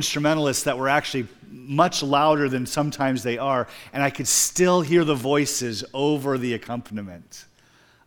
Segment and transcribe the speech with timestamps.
[0.00, 5.02] instrumentalists that were actually much louder than sometimes they are, and I could still hear
[5.02, 7.46] the voices over the accompaniment.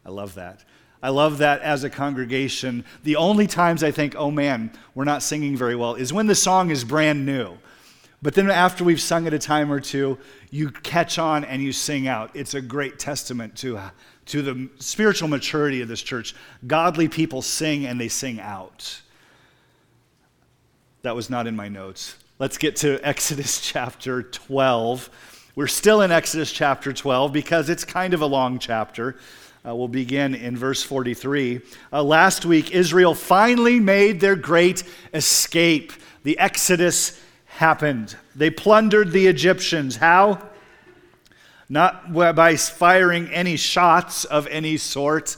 [0.05, 0.63] I love that.
[1.03, 2.85] I love that as a congregation.
[3.03, 6.35] The only times I think, oh man, we're not singing very well, is when the
[6.35, 7.57] song is brand new.
[8.21, 10.17] But then after we've sung it a time or two,
[10.49, 12.31] you catch on and you sing out.
[12.33, 13.81] It's a great testament to,
[14.27, 16.35] to the spiritual maturity of this church.
[16.65, 19.01] Godly people sing and they sing out.
[21.03, 22.15] That was not in my notes.
[22.37, 25.09] Let's get to Exodus chapter 12.
[25.55, 29.17] We're still in Exodus chapter 12 because it's kind of a long chapter.
[29.65, 31.61] Uh, we'll begin in verse 43.
[31.91, 35.91] Uh, last week, Israel finally made their great escape.
[36.21, 38.15] The Exodus happened.
[38.35, 39.95] They plundered the Egyptians.
[39.95, 40.47] How?
[41.67, 45.37] Not by firing any shots of any sort,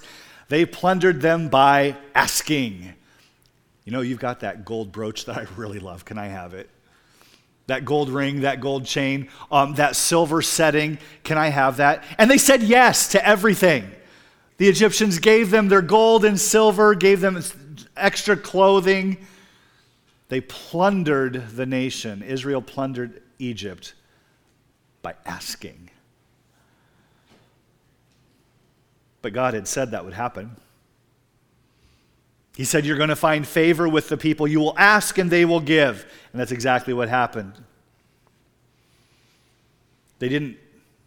[0.49, 2.95] they plundered them by asking.
[3.85, 6.05] You know, you've got that gold brooch that I really love.
[6.05, 6.69] Can I have it?
[7.67, 10.99] That gold ring, that gold chain, um, that silver setting.
[11.23, 12.03] Can I have that?
[12.17, 13.89] And they said yes to everything.
[14.57, 17.41] The Egyptians gave them their gold and silver, gave them
[17.97, 19.25] extra clothing.
[20.29, 22.21] They plundered the nation.
[22.21, 23.93] Israel plundered Egypt
[25.01, 25.89] by asking.
[29.21, 30.55] But God had said that would happen.
[32.55, 34.47] He said, You're going to find favor with the people.
[34.47, 36.05] You will ask and they will give.
[36.31, 37.53] And that's exactly what happened.
[40.19, 40.57] They didn't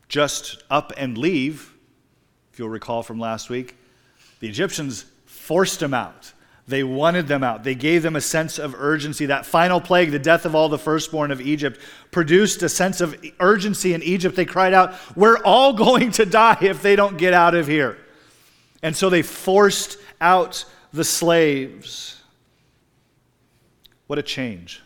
[0.08, 1.72] just up and leave,
[2.52, 3.76] if you'll recall from last week.
[4.40, 6.32] The Egyptians forced them out.
[6.68, 7.62] They wanted them out.
[7.62, 9.26] They gave them a sense of urgency.
[9.26, 11.80] That final plague, the death of all the firstborn of Egypt,
[12.10, 14.34] produced a sense of urgency in Egypt.
[14.34, 17.98] They cried out, We're all going to die if they don't get out of here.
[18.82, 20.64] And so they forced out
[20.96, 22.20] the slaves.
[24.06, 24.82] What a change.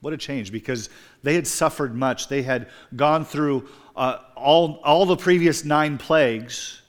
[0.00, 0.90] What a change because
[1.22, 2.28] they had suffered much.
[2.28, 6.82] They had gone through uh, all, all the previous nine plagues,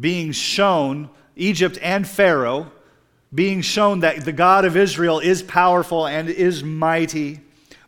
[0.00, 2.72] being shown, Egypt and Pharaoh,
[3.34, 7.40] being shown that the God of Israel is powerful and is mighty.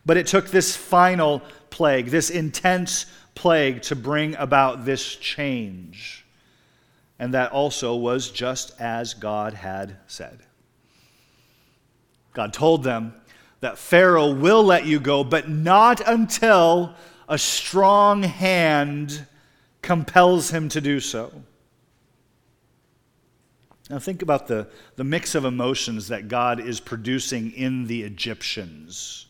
[0.05, 6.24] But it took this final plague, this intense plague, to bring about this change.
[7.17, 10.39] And that also was just as God had said.
[12.33, 13.13] God told them
[13.61, 16.93] that Pharaoh will let you go, but not until
[17.29, 19.25] a strong hand
[19.81, 21.31] compels him to do so.
[23.89, 29.27] Now, think about the, the mix of emotions that God is producing in the Egyptians.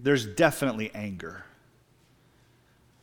[0.00, 1.44] There's definitely anger.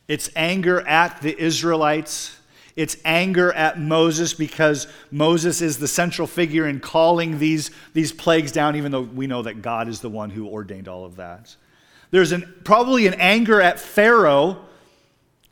[0.06, 2.38] It's anger at the Israelites
[2.76, 8.50] it's anger at Moses because Moses is the central figure in calling these, these plagues
[8.50, 11.54] down, even though we know that God is the one who ordained all of that.
[12.10, 14.64] There's an, probably an anger at Pharaoh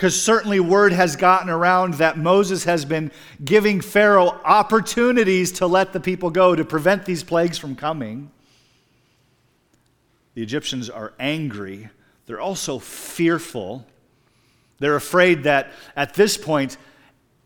[0.03, 3.13] because certainly word has gotten around that Moses has been
[3.45, 8.33] giving Pharaoh opportunities to let the people go to prevent these plagues from coming.
[10.35, 11.89] The Egyptians are angry.
[12.27, 13.87] They're also fearful.
[14.81, 16.79] They're afraid that at this point,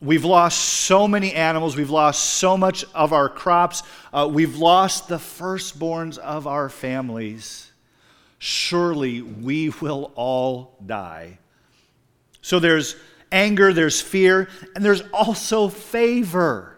[0.00, 1.74] We've lost so many animals.
[1.74, 3.82] We've lost so much of our crops.
[4.12, 7.72] Uh, we've lost the firstborns of our families.
[8.38, 11.38] Surely we will all die.
[12.42, 12.96] So there's
[13.32, 16.76] anger, there's fear, and there's also favor.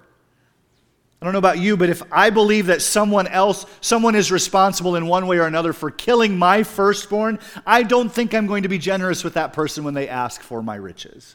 [1.20, 4.94] I don't know about you, but if I believe that someone else, someone is responsible
[4.94, 8.68] in one way or another for killing my firstborn, I don't think I'm going to
[8.68, 11.34] be generous with that person when they ask for my riches.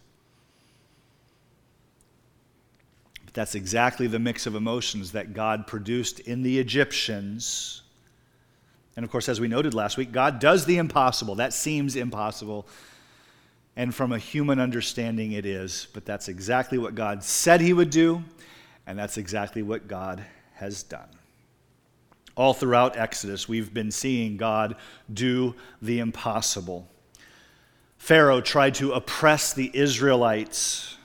[3.34, 7.82] That's exactly the mix of emotions that God produced in the Egyptians.
[8.96, 11.36] And of course, as we noted last week, God does the impossible.
[11.36, 12.68] That seems impossible.
[13.76, 15.88] And from a human understanding, it is.
[15.94, 18.24] But that's exactly what God said He would do,
[18.86, 20.24] and that's exactly what God
[20.54, 21.10] has done.
[22.36, 24.76] All throughout Exodus, we've been seeing God
[25.12, 26.88] do the impossible.
[27.98, 30.98] Pharaoh tried to oppress the Israelites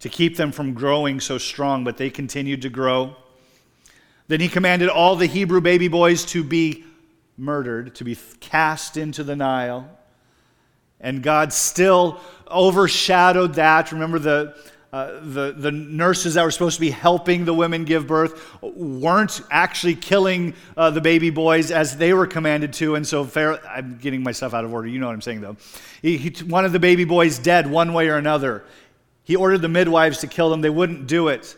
[0.00, 3.14] to keep them from growing so strong, but they continued to grow.
[4.28, 6.84] Then he commanded all the Hebrew baby boys to be
[7.36, 9.88] murdered, to be cast into the Nile.
[11.00, 12.20] And God still
[12.50, 13.90] overshadowed that.
[13.90, 14.56] Remember, the,
[14.92, 19.40] uh, the, the nurses that were supposed to be helping the women give birth weren't
[19.50, 22.96] actually killing uh, the baby boys as they were commanded to.
[22.96, 24.88] And so, Pharaoh, I'm getting myself out of order.
[24.88, 25.56] You know what I'm saying, though.
[26.02, 28.64] He, he, one of the baby boys dead one way or another.
[29.30, 30.60] He ordered the midwives to kill them.
[30.60, 31.56] They wouldn't do it.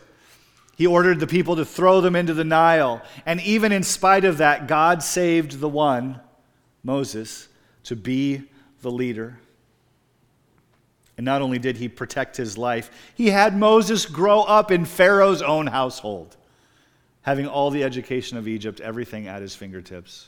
[0.77, 3.01] He ordered the people to throw them into the Nile.
[3.25, 6.19] And even in spite of that, God saved the one,
[6.83, 7.47] Moses,
[7.85, 8.43] to be
[8.83, 9.39] the leader.
[11.17, 15.41] And not only did he protect his life, he had Moses grow up in Pharaoh's
[15.41, 16.37] own household,
[17.23, 20.27] having all the education of Egypt, everything at his fingertips.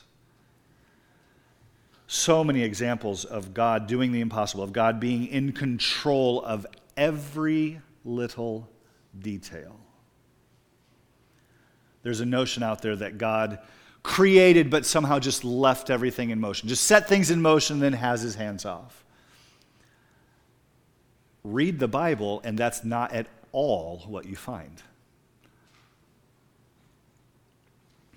[2.08, 6.66] So many examples of God doing the impossible, of God being in control of
[6.96, 8.68] every little
[9.18, 9.78] detail.
[12.02, 13.58] There's a notion out there that God
[14.02, 18.22] created but somehow just left everything in motion, just set things in motion, then has
[18.22, 19.04] his hands off.
[21.42, 24.82] Read the Bible, and that's not at all what you find.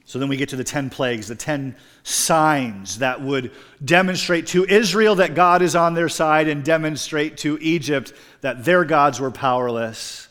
[0.09, 3.51] So then we get to the 10 plagues, the 10 signs that would
[3.85, 8.85] demonstrate to Israel that God is on their side and demonstrate to Egypt that their
[8.85, 10.27] gods were powerless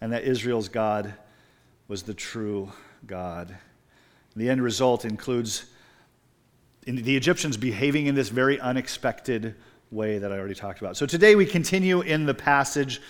[0.00, 1.14] and that Israel's God
[1.86, 2.72] was the true
[3.06, 3.56] God.
[4.34, 5.66] The end result includes
[6.84, 9.54] the Egyptians behaving in this very unexpected
[9.92, 10.96] way that I already talked about.
[10.96, 13.00] So today we continue in the passage,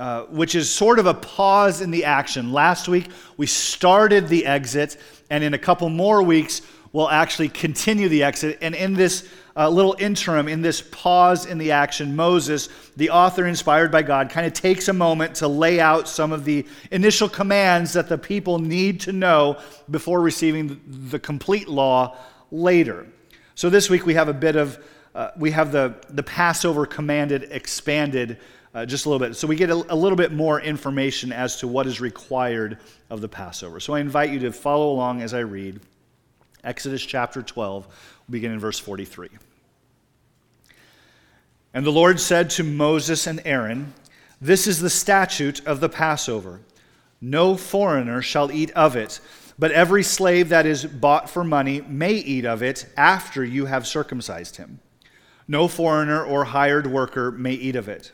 [0.00, 2.54] uh, which is sort of a pause in the action.
[2.54, 4.96] Last week we started the exit,
[5.28, 6.62] and in a couple more weeks
[6.94, 8.56] we'll actually continue the exit.
[8.62, 13.46] And in this uh, little interim, in this pause in the action, Moses, the author
[13.46, 17.28] inspired by God, kind of takes a moment to lay out some of the initial
[17.28, 19.58] commands that the people need to know
[19.90, 22.16] before receiving the complete law
[22.50, 23.06] later.
[23.54, 24.82] So this week we have a bit of,
[25.14, 28.38] uh, we have the, the Passover commanded expanded
[28.74, 29.36] uh, just a little bit.
[29.36, 32.78] So we get a, a, little bit more information as to what is required
[33.08, 33.80] of the Passover.
[33.80, 35.80] So I invite you to follow along as I read
[36.62, 37.86] Exodus chapter 12
[38.28, 39.28] we begin in verse 43.
[41.74, 43.92] And the Lord said to Moses and Aaron,
[44.40, 46.60] This is the statute of the Passover.
[47.20, 49.20] No foreigner shall eat of it,
[49.58, 53.86] but every slave that is bought for money may eat of it after you have
[53.86, 54.80] circumcised him.
[55.48, 58.12] No foreigner or hired worker may eat of it.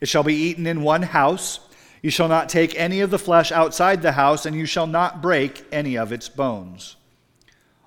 [0.00, 1.60] It shall be eaten in one house.
[2.02, 5.20] You shall not take any of the flesh outside the house, and you shall not
[5.20, 6.96] break any of its bones.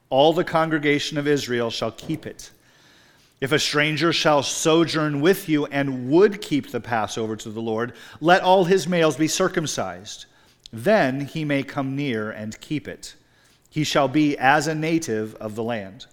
[0.09, 2.51] All the congregation of Israel shall keep it.
[3.39, 7.93] If a stranger shall sojourn with you and would keep the Passover to the Lord,
[8.19, 10.25] let all his males be circumcised.
[10.71, 13.15] Then he may come near and keep it.
[13.69, 16.05] He shall be as a native of the land.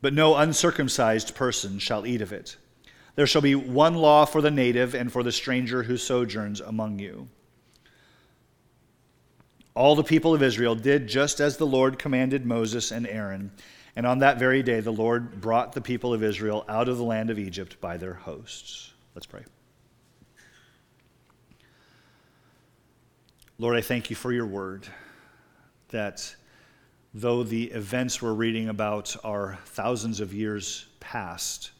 [0.00, 2.56] But no uncircumcised person shall eat of it.
[3.16, 6.98] There shall be one law for the native and for the stranger who sojourns among
[6.98, 7.28] you.
[9.74, 13.50] All the people of Israel did just as the Lord commanded Moses and Aaron.
[13.94, 17.04] And on that very day, the Lord brought the people of Israel out of the
[17.04, 18.92] land of Egypt by their hosts.
[19.14, 19.44] Let's pray.
[23.58, 24.86] Lord, I thank you for your word
[25.88, 26.34] that
[27.14, 31.70] though the events we're reading about are thousands of years past,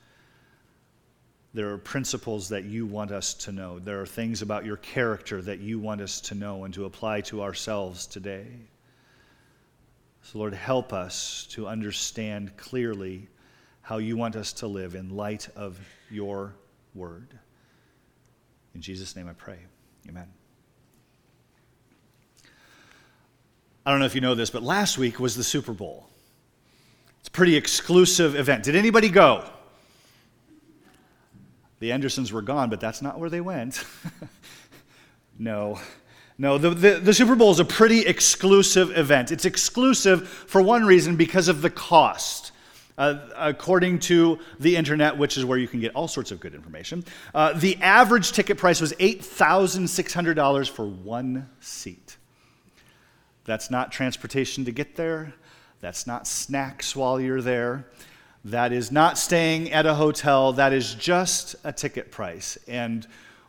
[1.56, 3.78] there are principles that you want us to know.
[3.78, 7.22] There are things about your character that you want us to know and to apply
[7.22, 8.46] to ourselves today.
[10.22, 13.28] So, Lord, help us to understand clearly
[13.80, 15.80] how you want us to live in light of
[16.10, 16.54] your
[16.94, 17.38] word.
[18.74, 19.58] In Jesus' name I pray.
[20.10, 20.28] Amen.
[23.86, 26.06] I don't know if you know this, but last week was the Super Bowl.
[27.20, 28.62] It's a pretty exclusive event.
[28.62, 29.48] Did anybody go?
[31.78, 33.84] The Andersons were gone, but that's not where they went.
[35.38, 35.78] no.
[36.38, 39.32] No, the, the, the, Super Bowl is a pretty exclusive event.
[39.32, 42.52] It's exclusive for one reason because of the cost.
[42.98, 46.54] Uh, according to the internet, which is where you can get all sorts of good
[46.54, 47.04] information,
[47.34, 52.16] uh, the average ticket price was $8,600 for one seat.
[53.44, 55.34] That's not transportation to get there,
[55.80, 57.86] that's not snacks while you're there.
[58.46, 62.56] That is not staying at a hotel, that is just a ticket price.
[62.68, 63.04] And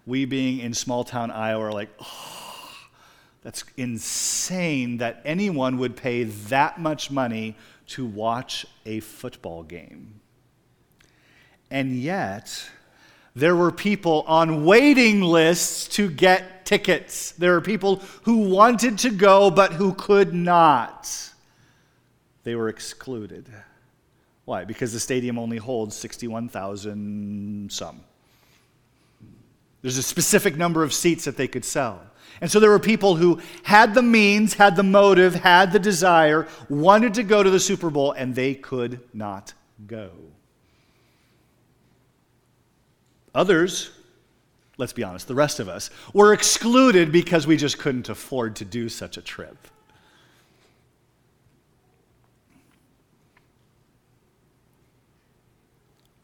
[0.07, 2.75] we, being in small town Iowa, are like, oh,
[3.43, 7.55] that's insane that anyone would pay that much money
[7.89, 10.19] to watch a football game.
[11.69, 12.67] And yet,
[13.35, 17.33] there were people on waiting lists to get tickets.
[17.33, 21.07] There were people who wanted to go but who could not.
[22.43, 23.45] They were excluded.
[24.47, 24.63] Why?
[24.63, 27.99] Because the stadium only holds 61,000 some.
[29.81, 32.01] There's a specific number of seats that they could sell.
[32.39, 36.47] And so there were people who had the means, had the motive, had the desire,
[36.69, 39.53] wanted to go to the Super Bowl, and they could not
[39.85, 40.11] go.
[43.35, 43.91] Others
[44.77, 48.65] let's be honest, the rest of us, were excluded because we just couldn't afford to
[48.65, 49.67] do such a trip.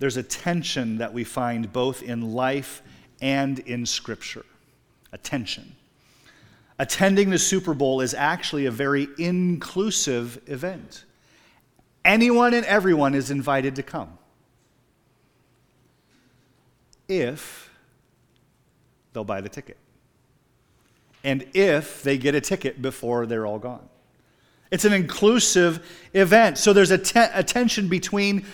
[0.03, 2.81] There's a tension that we find both in life
[3.22, 4.43] and in Scripture.
[5.13, 5.77] A tension.
[6.77, 11.05] Attending the Super Bowl is actually a very inclusive event.
[12.03, 14.17] Anyone and everyone is invited to come.
[17.07, 17.69] If
[19.13, 19.77] they'll buy the ticket.
[21.24, 23.88] And if they get a ticket before they're all gone.
[24.69, 25.81] It's an inclusive
[26.13, 26.57] event.
[26.57, 28.45] So there's a, te- a tension between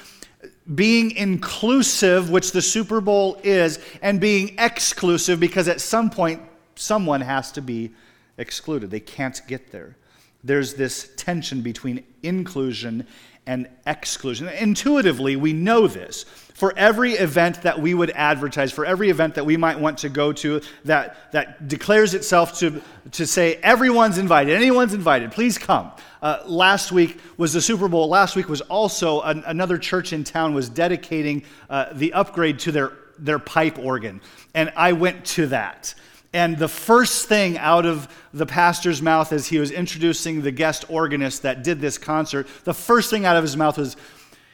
[0.74, 6.42] being inclusive, which the Super Bowl is, and being exclusive because at some point
[6.76, 7.92] someone has to be
[8.38, 8.92] excluded.
[8.92, 9.96] They can't get there.
[10.44, 13.06] There's this tension between inclusion
[13.46, 14.48] and exclusion.
[14.48, 16.24] Intuitively, we know this.
[16.54, 20.10] For every event that we would advertise, for every event that we might want to
[20.10, 22.82] go to that, that declares itself to,
[23.14, 25.92] to say, everyone's invited, anyone's invited, please come.
[26.22, 28.10] Uh, last week was the Super Bowl.
[28.10, 32.72] Last week was also an, another church in town was dedicating uh, the upgrade to
[32.72, 34.22] their, their pipe organ.
[34.54, 35.96] And I went to that.
[36.34, 40.86] And the first thing out of the pastor's mouth as he was introducing the guest
[40.90, 43.98] organist that did this concert, the first thing out of his mouth was,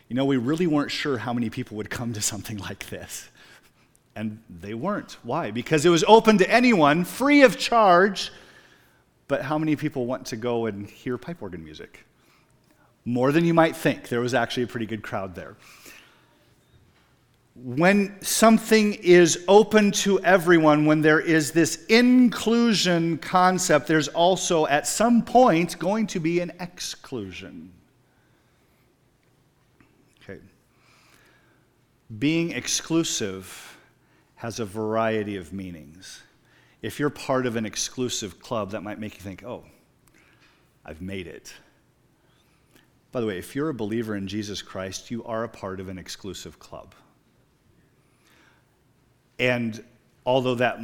[0.07, 3.29] You know, we really weren't sure how many people would come to something like this.
[4.15, 5.17] And they weren't.
[5.23, 5.51] Why?
[5.51, 8.31] Because it was open to anyone, free of charge.
[9.27, 12.05] But how many people want to go and hear pipe organ music?
[13.03, 14.07] More than you might think.
[14.07, 15.57] There was actually a pretty good crowd there
[17.55, 24.85] when something is open to everyone, when there is this inclusion concept, there's also at
[24.85, 27.71] some point going to be an exclusion.
[30.21, 30.41] Okay.
[32.19, 33.77] Being exclusive
[34.35, 36.21] has a variety of meanings.
[36.81, 39.63] If you're part of an exclusive club, that might make you think, oh,
[40.85, 41.53] I've made it.
[43.13, 45.87] By the way, if you're a believer in Jesus Christ, you are a part of
[45.87, 46.93] an exclusive club.
[49.39, 49.83] And
[50.25, 50.79] although that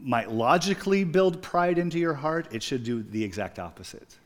[0.00, 4.16] might logically build pride into your heart, it should do the exact opposite.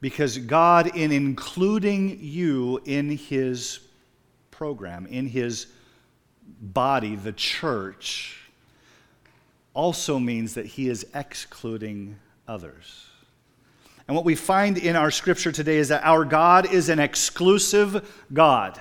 [0.00, 3.80] Because God, in including you in His
[4.50, 5.66] program, in His
[6.60, 8.38] body, the church,
[9.74, 13.06] also means that He is excluding others.
[14.06, 18.24] And what we find in our scripture today is that our God is an exclusive
[18.32, 18.80] God.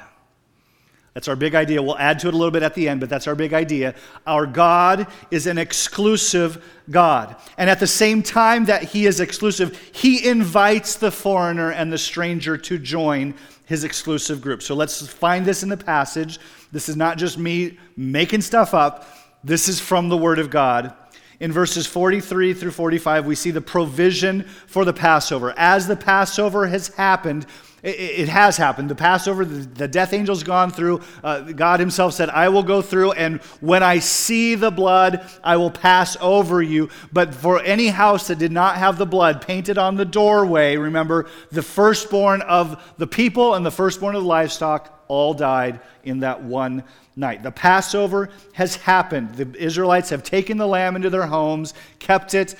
[1.17, 1.81] That's our big idea.
[1.81, 3.95] We'll add to it a little bit at the end, but that's our big idea.
[4.27, 7.35] Our God is an exclusive God.
[7.57, 11.97] And at the same time that He is exclusive, He invites the foreigner and the
[11.97, 13.33] stranger to join
[13.65, 14.61] His exclusive group.
[14.61, 16.37] So let's find this in the passage.
[16.71, 19.07] This is not just me making stuff up,
[19.43, 20.93] this is from the Word of God.
[21.39, 25.51] In verses 43 through 45, we see the provision for the Passover.
[25.57, 27.47] As the Passover has happened,
[27.83, 28.89] it, has happened.
[28.89, 31.01] The Passover, the, death angel's gone through.
[31.23, 35.57] Uh, God Himself said, I will go through, and when I see the blood, I
[35.57, 36.89] will pass over you.
[37.13, 41.27] But for any house that did not have the blood painted on the doorway, remember,
[41.51, 46.43] the firstborn of the people and the firstborn of the livestock all died in that
[46.43, 46.83] one
[47.15, 47.43] night.
[47.43, 49.35] The Passover has happened.
[49.35, 52.55] The Israelites have taken the lamb into their homes, kept it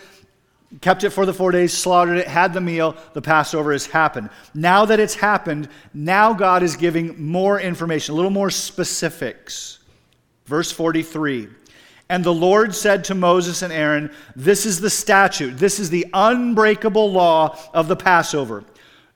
[0.81, 4.29] kept it for the four days, slaughtered it, had the meal, the Passover has happened.
[4.53, 9.79] Now that it's happened, now God is giving more information, a little more specifics.
[10.45, 11.47] Verse 43
[12.09, 16.05] And the Lord said to Moses and Aaron, This is the statute, this is the
[16.13, 18.63] unbreakable law of the Passover.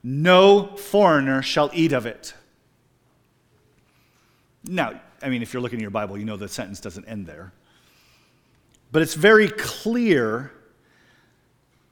[0.02, 2.34] No foreigner shall eat of it.
[4.64, 7.26] Now, I mean, if you're looking at your Bible, you know the sentence doesn't end
[7.26, 7.52] there.
[8.90, 10.52] But it's very clear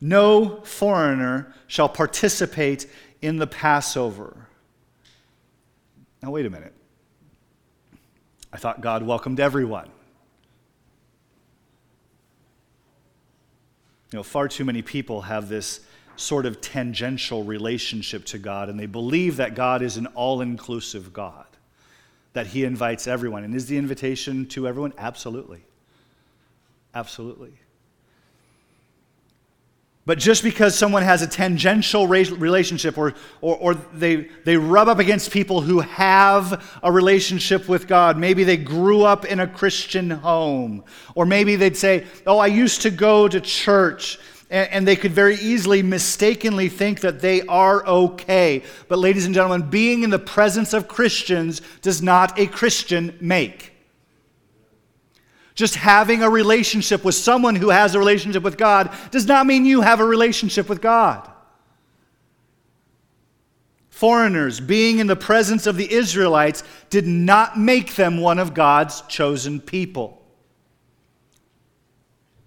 [0.00, 2.86] no foreigner shall participate
[3.20, 4.48] in the Passover.
[6.22, 6.74] Now, wait a minute.
[8.52, 9.88] I thought God welcomed everyone.
[14.12, 15.80] You know, far too many people have this
[16.16, 21.12] sort of tangential relationship to God, and they believe that God is an all inclusive
[21.12, 21.46] God,
[22.32, 23.44] that He invites everyone.
[23.44, 24.92] And is the invitation to everyone?
[24.98, 25.62] Absolutely.
[26.94, 27.52] Absolutely.
[30.06, 34.98] But just because someone has a tangential relationship or, or, or, they, they rub up
[34.98, 40.08] against people who have a relationship with God, maybe they grew up in a Christian
[40.10, 44.96] home, or maybe they'd say, Oh, I used to go to church, and, and they
[44.96, 48.62] could very easily mistakenly think that they are okay.
[48.88, 53.69] But, ladies and gentlemen, being in the presence of Christians does not a Christian make.
[55.60, 59.66] Just having a relationship with someone who has a relationship with God does not mean
[59.66, 61.30] you have a relationship with God.
[63.90, 69.02] Foreigners being in the presence of the Israelites did not make them one of God's
[69.02, 70.22] chosen people.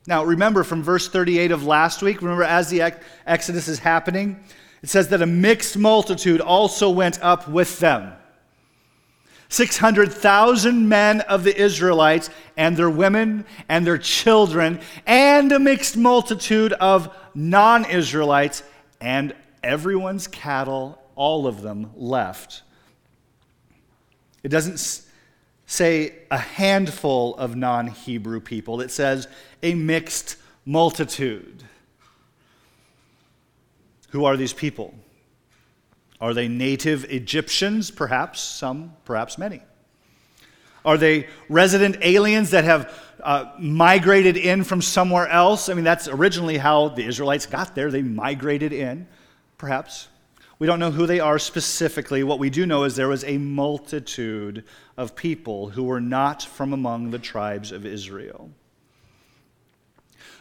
[0.08, 2.96] Now, remember from verse 38 of last week, remember as the
[3.27, 4.43] Exodus is happening,
[4.82, 8.13] it says that a mixed multitude also went up with them.
[9.54, 16.74] 600,000 men of the Israelites and their women and their children, and a mixed multitude
[16.74, 18.64] of non Israelites,
[19.00, 22.64] and everyone's cattle, all of them left.
[24.42, 25.04] It doesn't
[25.68, 29.28] say a handful of non Hebrew people, it says
[29.62, 31.64] a mixed multitude.
[34.10, 34.96] Who are these people?
[36.24, 37.92] Are they native Egyptians?
[37.92, 39.62] Perhaps some, perhaps many.
[40.86, 45.68] Are they resident aliens that have uh, migrated in from somewhere else?
[45.68, 47.92] I mean, that's originally how the Israelites got there.
[47.92, 49.06] They migrated in,
[49.58, 50.08] perhaps.
[50.60, 52.24] We don't know who they are specifically.
[52.24, 54.63] What we do know is there was a multitude
[54.96, 58.50] of people who were not from among the tribes of Israel.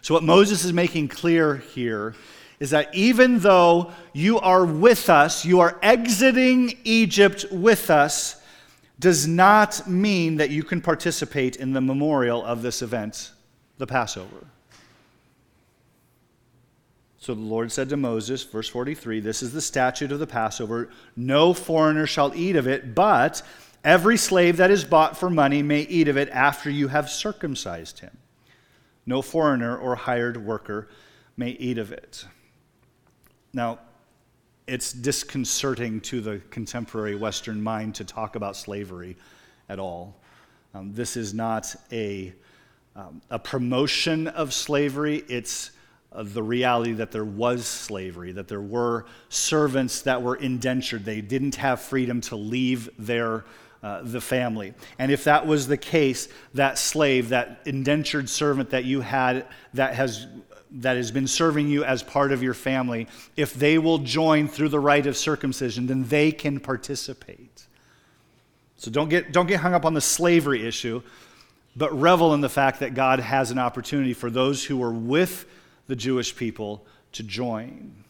[0.01, 2.15] So, what Moses is making clear here
[2.63, 8.41] is that even though you are with us, you are exiting Egypt with us,
[9.01, 13.33] does not mean that you can participate in the memorial of this event,
[13.79, 14.47] the Passover.
[17.19, 20.89] So the Lord said to Moses, verse 43, This is the statute of the Passover.
[21.17, 23.43] No foreigner shall eat of it, but
[23.83, 27.99] every slave that is bought for money may eat of it after you have circumcised
[27.99, 28.17] him.
[29.05, 30.87] No foreigner or hired worker
[31.37, 32.25] may eat of it.
[33.55, 33.81] Now,
[34.67, 39.17] it's disconcerting to the contemporary Western mind to talk about slavery
[39.69, 40.17] at all.
[40.75, 42.33] Um, this is not a,
[42.97, 45.73] um, a promotion of slavery, it's
[46.13, 51.05] uh, the reality that there was slavery, that there were servants that were indentured.
[51.05, 53.45] They didn't have freedom to leave their
[53.83, 54.75] uh, the family.
[54.99, 59.95] And if that was the case, that slave, that indentured servant that you had that
[59.95, 60.27] has
[60.75, 64.71] that has been serving you as part of your family, if they will join through
[64.71, 67.67] the rite of circumcision, then they can participate.
[68.79, 71.03] So don't get, don't get hung up on the slavery issue,
[71.77, 75.47] but revel in the fact that God has an opportunity for those who are with
[75.87, 78.02] the Jewish people to join.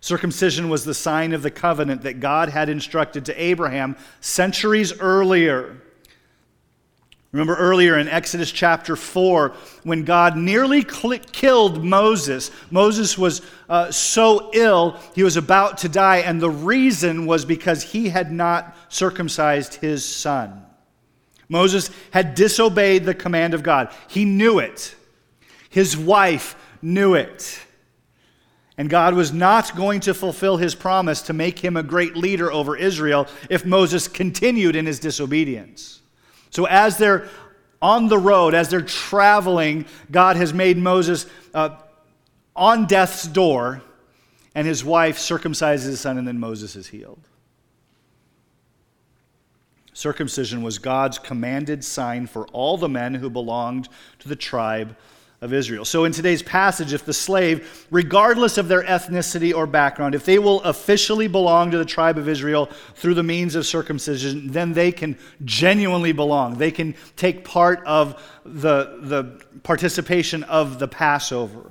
[0.00, 5.80] Circumcision was the sign of the covenant that God had instructed to Abraham centuries earlier.
[7.32, 14.50] Remember earlier in Exodus chapter 4, when God nearly killed Moses, Moses was uh, so
[14.54, 19.74] ill, he was about to die, and the reason was because he had not circumcised
[19.74, 20.64] his son.
[21.50, 23.92] Moses had disobeyed the command of God.
[24.08, 24.94] He knew it,
[25.68, 27.60] his wife knew it.
[28.78, 32.50] And God was not going to fulfill his promise to make him a great leader
[32.52, 36.00] over Israel if Moses continued in his disobedience.
[36.50, 37.28] So, as they're
[37.82, 41.76] on the road, as they're traveling, God has made Moses uh,
[42.54, 43.82] on death's door,
[44.54, 47.20] and his wife circumcises his son, and then Moses is healed.
[49.92, 53.88] Circumcision was God's commanded sign for all the men who belonged
[54.20, 54.96] to the tribe
[55.40, 55.84] of Israel.
[55.84, 60.38] So, in today's passage, if the slave, regardless of their ethnicity or background, if they
[60.40, 64.90] will officially belong to the tribe of Israel through the means of circumcision, then they
[64.90, 66.58] can genuinely belong.
[66.58, 71.70] They can take part of the, the participation of the Passover.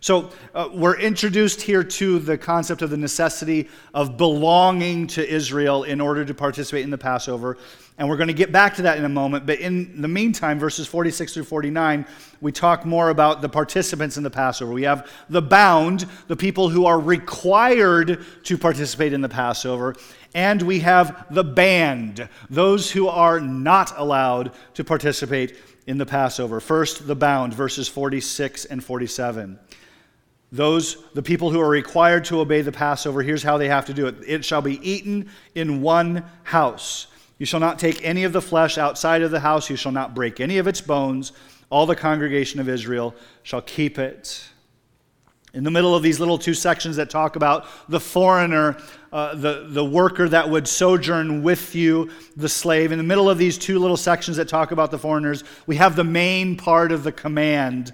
[0.00, 5.84] So, uh, we're introduced here to the concept of the necessity of belonging to Israel
[5.84, 7.56] in order to participate in the Passover.
[7.96, 9.46] And we're going to get back to that in a moment.
[9.46, 12.04] But in the meantime, verses 46 through 49,
[12.40, 14.72] we talk more about the participants in the Passover.
[14.72, 19.94] We have the bound, the people who are required to participate in the Passover.
[20.34, 26.58] And we have the banned, those who are not allowed to participate in the Passover.
[26.58, 29.58] First, the bound, verses 46 and 47
[30.52, 33.92] those the people who are required to obey the passover here's how they have to
[33.92, 38.32] do it it shall be eaten in one house you shall not take any of
[38.32, 39.68] the flesh outside of the house.
[39.68, 41.32] You shall not break any of its bones.
[41.70, 44.48] All the congregation of israel shall keep it.
[45.52, 48.76] In the middle of these little two sections that talk about the foreigner
[49.12, 53.38] uh, the, the worker that would sojourn with you the slave in the middle of
[53.38, 57.04] these two little sections that talk about the foreigners we have the main part of
[57.04, 57.92] the command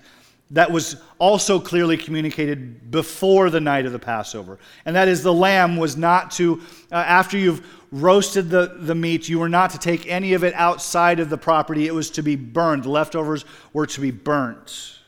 [0.51, 4.59] that was also clearly communicated before the night of the Passover.
[4.85, 9.29] And that is the lamb was not to, uh, after you've roasted the, the meat,
[9.29, 11.87] you were not to take any of it outside of the property.
[11.87, 12.87] It was to be burned.
[12.87, 15.00] Leftovers were to be burnt.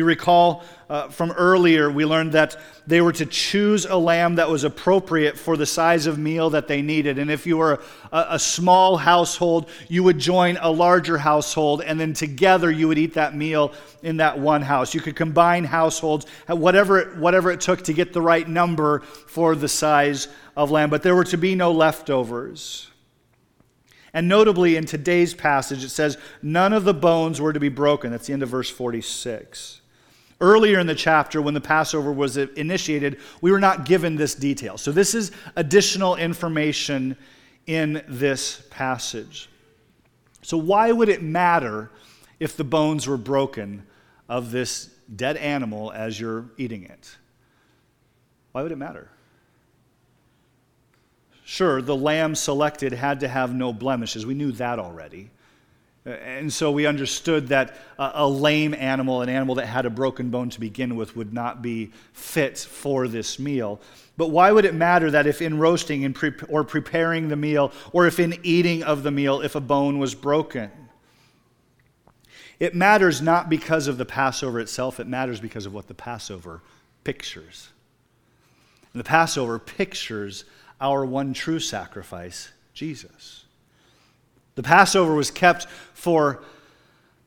[0.00, 4.48] You recall uh, from earlier, we learned that they were to choose a lamb that
[4.48, 7.18] was appropriate for the size of meal that they needed.
[7.18, 12.00] And if you were a, a small household, you would join a larger household, and
[12.00, 14.94] then together you would eat that meal in that one house.
[14.94, 19.54] You could combine households, whatever it, whatever it took to get the right number for
[19.54, 20.88] the size of lamb.
[20.88, 22.90] But there were to be no leftovers.
[24.12, 28.10] And notably, in today's passage, it says, None of the bones were to be broken.
[28.10, 29.79] That's the end of verse 46.
[30.40, 34.78] Earlier in the chapter, when the Passover was initiated, we were not given this detail.
[34.78, 37.16] So, this is additional information
[37.66, 39.50] in this passage.
[40.42, 41.90] So, why would it matter
[42.38, 43.86] if the bones were broken
[44.28, 47.16] of this dead animal as you're eating it?
[48.52, 49.10] Why would it matter?
[51.44, 54.24] Sure, the lamb selected had to have no blemishes.
[54.24, 55.30] We knew that already.
[56.10, 60.50] And so we understood that a lame animal, an animal that had a broken bone
[60.50, 63.80] to begin with, would not be fit for this meal.
[64.16, 66.14] But why would it matter that if in roasting
[66.48, 70.14] or preparing the meal, or if in eating of the meal, if a bone was
[70.14, 70.70] broken?
[72.58, 76.60] It matters not because of the Passover itself, it matters because of what the Passover
[77.04, 77.70] pictures.
[78.92, 80.44] And the Passover pictures
[80.80, 83.39] our one true sacrifice, Jesus.
[84.60, 86.42] The Passover was kept for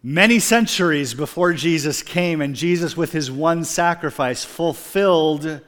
[0.04, 5.62] many centuries before Jesus came, and Jesus, with his one sacrifice, fulfilled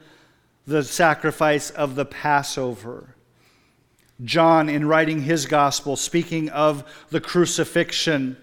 [0.64, 3.16] the sacrifice of the Passover.
[4.22, 8.36] John, in writing his gospel, speaking of the crucifixion,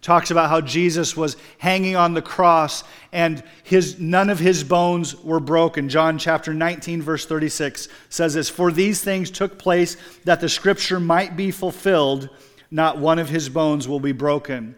[0.00, 5.16] talks about how Jesus was hanging on the cross and his, none of his bones
[5.24, 5.88] were broken.
[5.88, 11.00] John chapter 19, verse 36 says this For these things took place that the scripture
[11.00, 12.28] might be fulfilled
[12.70, 14.76] not one of his bones will be broken.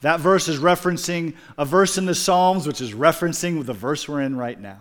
[0.00, 4.22] That verse is referencing a verse in the Psalms, which is referencing the verse we're
[4.22, 4.80] in right now.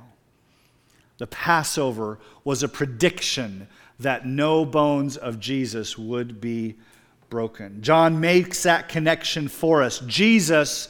[1.17, 3.67] The Passover was a prediction
[3.99, 6.75] that no bones of Jesus would be
[7.29, 7.81] broken.
[7.81, 9.99] John makes that connection for us.
[9.99, 10.89] Jesus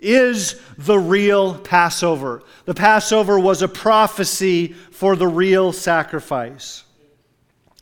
[0.00, 2.42] is the real Passover.
[2.64, 6.84] The Passover was a prophecy for the real sacrifice.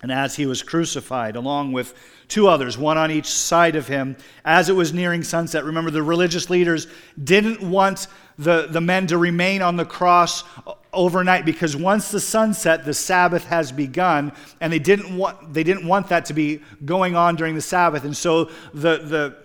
[0.02, 1.94] And as he was crucified, along with
[2.28, 5.64] two others, one on each side of him, as it was nearing sunset.
[5.64, 6.86] Remember, the religious leaders
[7.22, 8.08] didn't want
[8.38, 10.44] the, the men to remain on the cross
[10.92, 15.62] overnight because once the sun set, the Sabbath has begun, and they didn't want, they
[15.62, 18.04] didn't want that to be going on during the Sabbath.
[18.04, 19.36] And so the, the,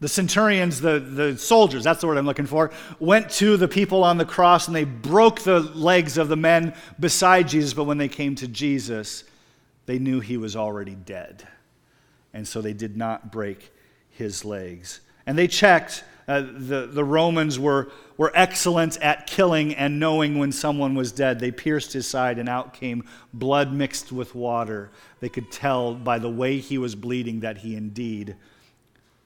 [0.00, 4.02] the centurions, the, the soldiers, that's the word I'm looking for, went to the people
[4.02, 7.74] on the cross and they broke the legs of the men beside Jesus.
[7.74, 9.24] But when they came to Jesus,
[9.84, 11.46] they knew he was already dead
[12.36, 13.72] and so they did not break
[14.10, 15.00] his legs.
[15.26, 16.04] And they checked.
[16.28, 21.40] Uh, the, the Romans were, were excellent at killing and knowing when someone was dead.
[21.40, 24.90] They pierced his side, and out came blood mixed with water.
[25.20, 28.36] They could tell by the way he was bleeding that he indeed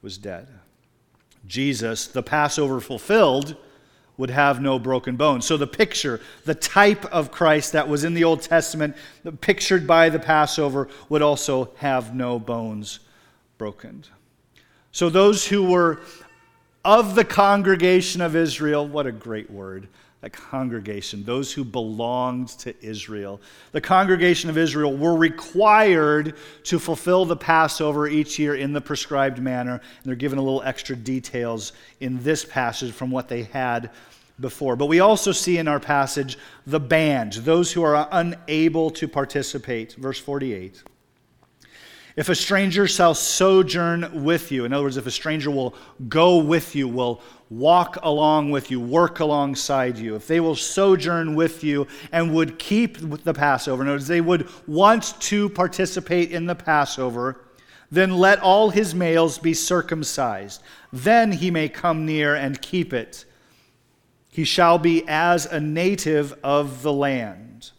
[0.02, 0.46] was dead.
[1.46, 3.56] Jesus, the Passover fulfilled,
[4.20, 5.46] would have no broken bones.
[5.46, 8.94] So the picture, the type of Christ that was in the Old Testament,
[9.40, 13.00] pictured by the Passover, would also have no bones
[13.56, 14.04] broken.
[14.92, 16.00] So those who were
[16.84, 19.88] of the congregation of Israel, what a great word.
[20.20, 23.40] That congregation, those who belonged to Israel.
[23.72, 29.38] The congregation of Israel were required to fulfill the Passover each year in the prescribed
[29.38, 29.72] manner.
[29.72, 33.90] And they're given a little extra details in this passage from what they had
[34.40, 34.76] before.
[34.76, 39.94] But we also see in our passage the banned, those who are unable to participate.
[39.94, 40.82] Verse 48.
[42.16, 45.74] If a stranger shall sojourn with you, in other words, if a stranger will
[46.08, 51.34] go with you, will walk along with you, work alongside you, if they will sojourn
[51.34, 56.30] with you and would keep the Passover, in other words, they would want to participate
[56.30, 57.44] in the Passover,
[57.90, 60.62] then let all his males be circumcised.
[60.92, 63.24] Then he may come near and keep it
[64.30, 67.72] he shall be as a native of the land,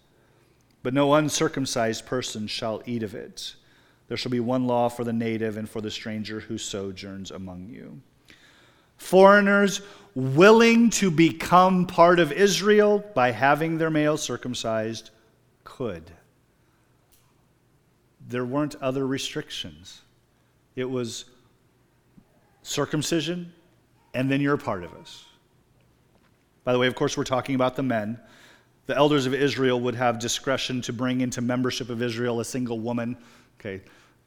[0.83, 3.55] but no uncircumcised person shall eat of it.
[4.11, 7.69] There shall be one law for the native and for the stranger who sojourns among
[7.69, 8.01] you.
[8.97, 9.79] Foreigners
[10.15, 15.11] willing to become part of Israel by having their male circumcised
[15.63, 16.11] could.
[18.27, 20.01] There weren't other restrictions.
[20.75, 21.23] It was
[22.63, 23.53] circumcision
[24.13, 25.23] and then you're a part of us.
[26.65, 28.19] By the way, of course, we're talking about the men.
[28.87, 32.81] The elders of Israel would have discretion to bring into membership of Israel a single
[32.81, 33.15] woman.
[33.57, 33.81] Okay,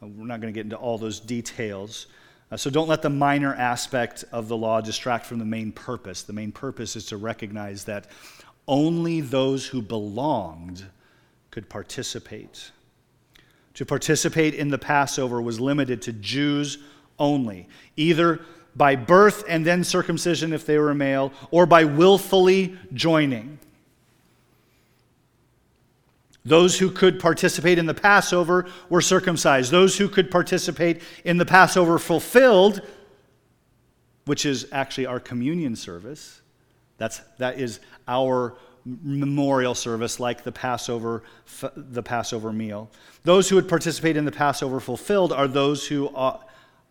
[0.06, 2.06] we're not going to get into all those details.
[2.50, 6.22] Uh, so don't let the minor aspect of the law distract from the main purpose.
[6.22, 8.06] The main purpose is to recognize that
[8.68, 10.84] only those who belonged
[11.50, 12.70] could participate.
[13.74, 16.78] To participate in the Passover was limited to Jews
[17.18, 18.40] only, either
[18.76, 23.58] by birth and then circumcision if they were male, or by willfully joining.
[26.44, 29.70] Those who could participate in the Passover were circumcised.
[29.70, 32.82] Those who could participate in the Passover fulfilled,
[34.26, 36.42] which is actually our communion service,
[36.98, 41.22] that's, that is our memorial service like the Passover,
[41.74, 42.90] the Passover meal.
[43.22, 46.40] Those who would participate in the Passover fulfilled are those who are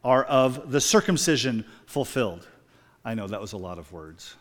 [0.03, 2.47] are of the circumcision fulfilled.
[3.05, 4.35] I know that was a lot of words.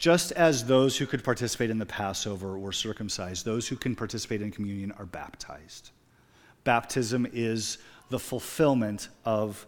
[0.00, 4.40] Just as those who could participate in the Passover were circumcised, those who can participate
[4.40, 5.90] in communion are baptized.
[6.64, 7.76] Baptism is
[8.08, 9.66] the fulfillment of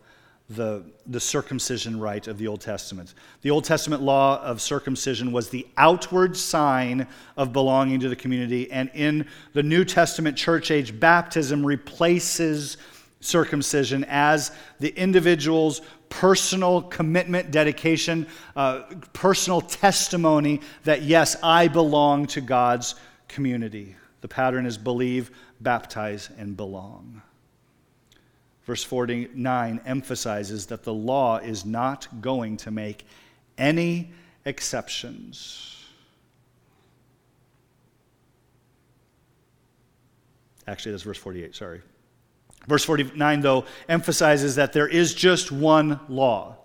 [0.49, 3.12] the, the circumcision rite of the Old Testament.
[3.42, 8.73] The Old Testament law of circumcision was the outward sign of belonging to the community,
[8.73, 12.79] and in the New Testament church age, baptism replaces
[13.24, 18.82] circumcision as the individual's personal commitment, dedication, uh,
[19.12, 22.94] personal testimony that, yes, I belong to God's
[23.28, 23.96] community.
[24.20, 25.30] The pattern is believe,
[25.61, 27.22] baptize, and belong.
[28.64, 33.06] Verse 49 emphasizes that the law is not going to make
[33.58, 34.12] any
[34.44, 35.85] exceptions.
[40.66, 41.80] Actually, that's verse 48, sorry.
[42.66, 46.57] Verse 49, though, emphasizes that there is just one law.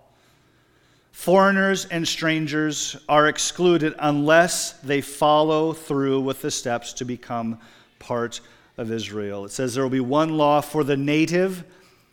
[1.12, 7.58] Foreigners and strangers are excluded unless they follow through with the steps to become
[7.98, 8.40] part
[8.76, 9.44] of Israel.
[9.44, 11.64] It says there will be one law for the native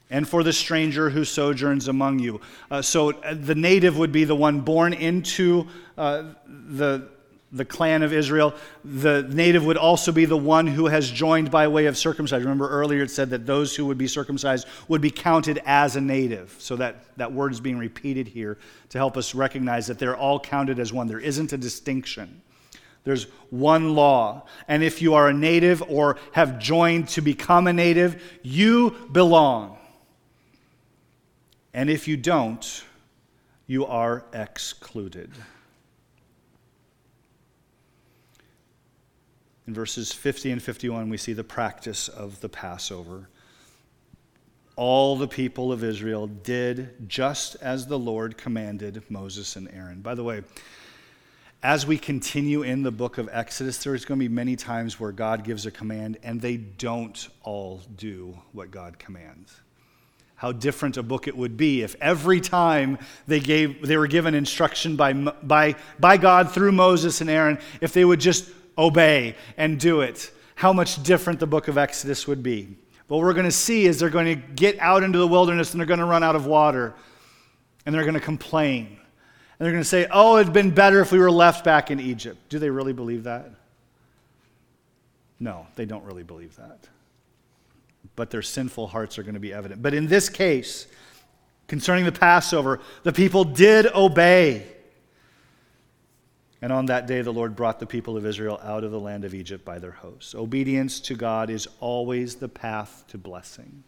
[0.09, 2.41] and for the stranger who sojourns among you.
[2.69, 5.67] Uh, so uh, the native would be the one born into
[5.97, 7.07] uh, the
[7.55, 8.53] the clan of Israel.
[8.83, 12.43] The native would also be the one who has joined by way of circumcision.
[12.43, 16.01] Remember earlier it said that those who would be circumcised would be counted as a
[16.01, 16.55] native.
[16.59, 18.57] So that, that word is being repeated here
[18.89, 21.07] to help us recognize that they're all counted as one.
[21.07, 22.41] There isn't a distinction.
[23.05, 24.47] There's one law.
[24.67, 29.77] And if you are a native or have joined to become a native, you belong.
[31.73, 32.83] And if you don't,
[33.67, 35.31] you are excluded.
[39.67, 43.29] In verses 50 and 51, we see the practice of the Passover.
[44.75, 50.01] All the people of Israel did just as the Lord commanded Moses and Aaron.
[50.01, 50.43] By the way,
[51.63, 55.11] as we continue in the book of Exodus, there's going to be many times where
[55.11, 59.61] God gives a command and they don't all do what God commands.
[60.35, 64.35] How different a book it would be if every time they, gave, they were given
[64.35, 69.79] instruction by, by, by God through Moses and Aaron, if they would just obey and
[69.79, 72.75] do it, how much different the book of Exodus would be.
[73.07, 75.79] What we're going to see is they're going to get out into the wilderness and
[75.79, 76.95] they're going to run out of water
[77.85, 78.87] and they're going to complain.
[78.87, 81.99] And they're going to say, Oh, it'd been better if we were left back in
[81.99, 82.37] Egypt.
[82.49, 83.51] Do they really believe that?
[85.39, 86.79] No, they don't really believe that.
[88.15, 89.81] But their sinful hearts are going to be evident.
[89.81, 90.87] But in this case,
[91.67, 94.65] concerning the Passover, the people did obey.
[96.65, 99.23] And on that day, the Lord brought the people of Israel out of the land
[99.23, 100.33] of Egypt by their hosts.
[100.33, 103.83] Obedience to God is always the path to blessing.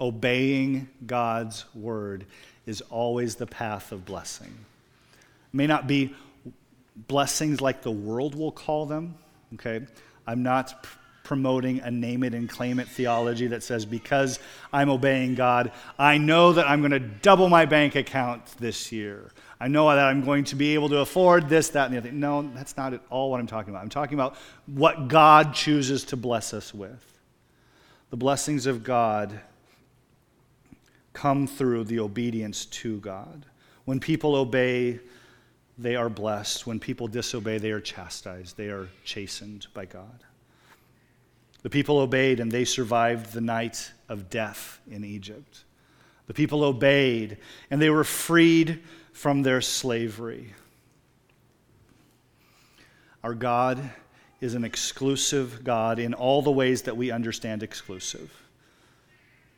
[0.00, 2.24] Obeying God's word
[2.64, 4.56] is always the path of blessing.
[5.12, 6.14] It may not be
[6.96, 9.14] blessings like the world will call them,
[9.52, 9.84] okay?
[10.26, 10.86] I'm not
[11.22, 14.38] promoting a name it and claim it theology that says because
[14.72, 19.30] I'm obeying God, I know that I'm going to double my bank account this year.
[19.60, 22.12] I know that I'm going to be able to afford this, that, and the other.
[22.12, 23.82] No, that's not at all what I'm talking about.
[23.82, 27.04] I'm talking about what God chooses to bless us with.
[28.10, 29.40] The blessings of God
[31.12, 33.46] come through the obedience to God.
[33.84, 35.00] When people obey,
[35.76, 36.66] they are blessed.
[36.66, 38.56] When people disobey, they are chastised.
[38.56, 40.22] They are chastened by God.
[41.62, 45.64] The people obeyed and they survived the night of death in Egypt.
[46.28, 47.38] The people obeyed
[47.70, 48.80] and they were freed
[49.18, 50.54] from their slavery.
[53.24, 53.90] Our God
[54.40, 58.30] is an exclusive God in all the ways that we understand exclusive.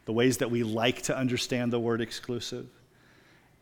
[0.06, 2.66] the ways that we like to understand the word exclusive,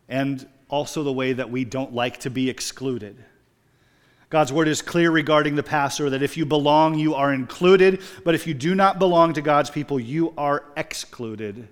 [0.09, 3.17] and also the way that we don't like to be excluded.
[4.31, 8.35] God's word is clear regarding the pastor that if you belong, you are included, but
[8.35, 11.69] if you do not belong to God's people, you are excluded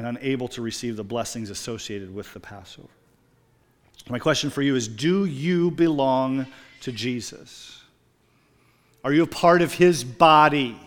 [0.00, 2.88] and unable to receive the blessings associated with the Passover.
[4.08, 6.46] My question for you is Do you belong
[6.80, 7.82] to Jesus?
[9.04, 10.80] Are you a part of his body?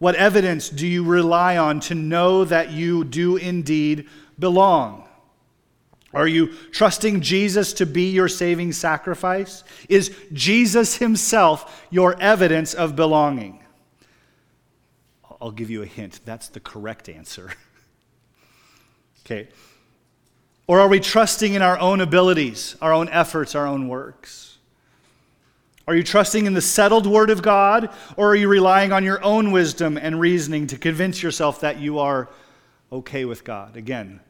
[0.00, 4.08] What evidence do you rely on to know that you do indeed
[4.40, 5.06] belong?
[6.12, 9.62] Are you trusting Jesus to be your saving sacrifice?
[9.88, 13.59] Is Jesus himself your evidence of belonging?
[15.40, 16.20] I'll give you a hint.
[16.24, 17.52] That's the correct answer.
[19.26, 19.48] okay.
[20.66, 24.58] Or are we trusting in our own abilities, our own efforts, our own works?
[25.88, 29.20] Are you trusting in the settled word of God, or are you relying on your
[29.24, 32.28] own wisdom and reasoning to convince yourself that you are
[32.92, 33.76] okay with God?
[33.76, 34.20] Again,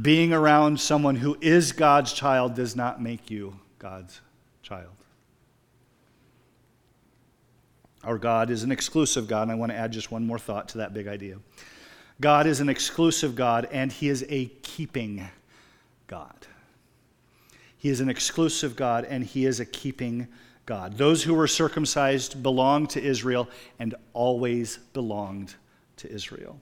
[0.00, 4.20] being around someone who is God's child does not make you God's
[4.62, 4.94] child.
[8.04, 10.68] Our God is an exclusive God, and I want to add just one more thought
[10.70, 11.38] to that big idea.
[12.20, 15.28] God is an exclusive God, and He is a keeping
[16.06, 16.46] God.
[17.76, 20.28] He is an exclusive God, and He is a keeping
[20.66, 20.96] God.
[20.96, 25.54] Those who were circumcised belong to Israel and always belonged
[25.96, 26.60] to Israel.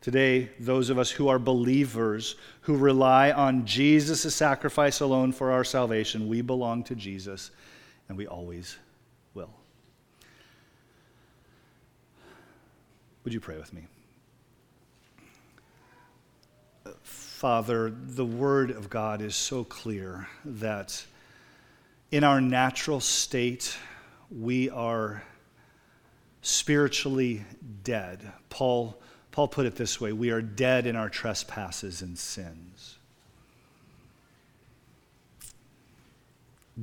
[0.00, 5.64] Today, those of us who are believers, who rely on Jesus' sacrifice alone for our
[5.64, 7.50] salvation, we belong to Jesus,
[8.08, 8.78] and we always
[9.34, 9.50] will.
[13.28, 13.82] Would you pray with me?
[17.02, 21.04] Father, the Word of God is so clear that
[22.10, 23.76] in our natural state,
[24.30, 25.22] we are
[26.40, 27.44] spiritually
[27.84, 28.32] dead.
[28.48, 28.98] Paul
[29.30, 32.96] Paul put it this way we are dead in our trespasses and sins.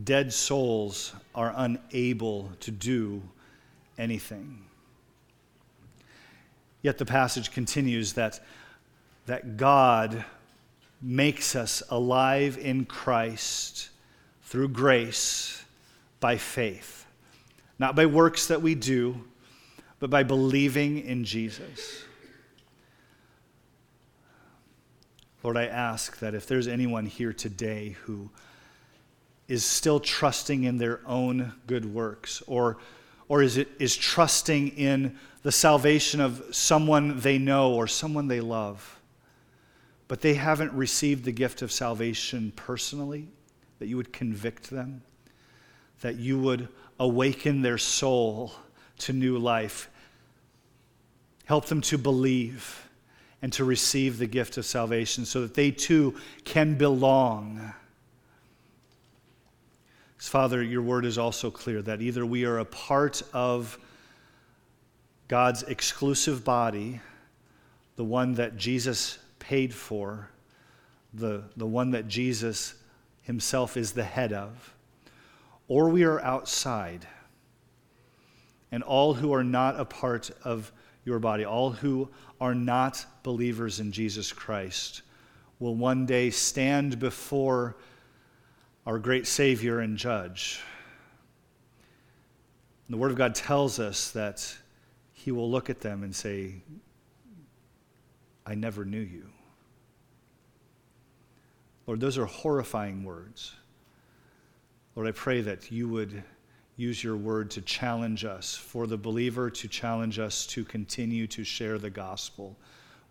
[0.03, 3.23] Dead souls are unable to do
[3.97, 4.64] anything.
[6.85, 8.39] Yet the passage continues that,
[9.25, 10.23] that God
[11.01, 13.89] makes us alive in Christ
[14.43, 15.65] through grace
[16.19, 17.07] by faith.
[17.79, 19.23] Not by works that we do,
[19.97, 22.03] but by believing in Jesus.
[25.41, 28.29] Lord, I ask that if there's anyone here today who
[29.47, 32.77] is still trusting in their own good works, or,
[33.27, 38.41] or is, it, is trusting in the salvation of someone they know or someone they
[38.41, 38.99] love,
[40.07, 43.27] but they haven't received the gift of salvation personally,
[43.79, 45.01] that you would convict them,
[46.01, 46.67] that you would
[46.99, 48.53] awaken their soul
[48.97, 49.89] to new life,
[51.45, 52.89] help them to believe
[53.41, 57.73] and to receive the gift of salvation so that they too can belong.
[60.17, 63.77] Father, your word is also clear that either we are a part of
[65.27, 67.01] God's exclusive body,
[67.95, 70.29] the one that Jesus paid for,
[71.13, 72.75] the, the one that Jesus
[73.21, 74.73] himself is the head of,
[75.67, 77.07] or we are outside.
[78.71, 80.71] And all who are not a part of
[81.05, 82.09] your body, all who
[82.41, 85.01] are not believers in Jesus Christ,
[85.59, 87.77] will one day stand before
[88.85, 90.61] our great Savior and Judge.
[92.87, 94.55] The Word of God tells us that
[95.13, 96.61] He will look at them and say,
[98.45, 99.29] I never knew you.
[101.87, 103.53] Lord, those are horrifying words.
[104.95, 106.23] Lord, I pray that you would
[106.77, 111.43] use your word to challenge us, for the believer to challenge us to continue to
[111.43, 112.55] share the gospel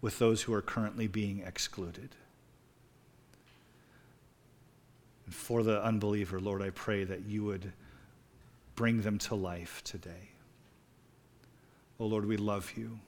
[0.01, 2.15] with those who are currently being excluded.
[5.27, 7.73] And for the unbeliever, Lord, I pray that you would
[8.75, 10.31] bring them to life today.
[11.99, 12.99] Oh, Lord, we love you.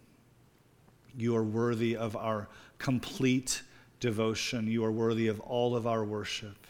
[1.16, 2.48] You are worthy of our
[2.78, 3.62] complete
[4.00, 4.66] devotion.
[4.68, 6.66] You are worthy of all of our worship.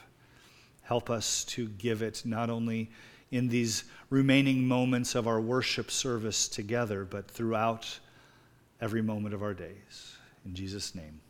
[0.83, 2.91] Help us to give it not only
[3.33, 7.99] in these remaining moments of our worship service together, but throughout
[8.81, 10.17] every moment of our days.
[10.45, 11.21] In Jesus' name.